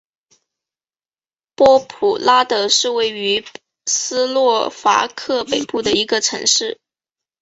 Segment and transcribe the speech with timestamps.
[1.53, 3.45] 波普拉德是位于
[3.85, 6.79] 斯洛伐克北部的一个城市。